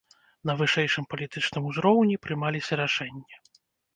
[0.49, 3.35] На вышэйшым палітычным узроўні прымаліся рашэнні.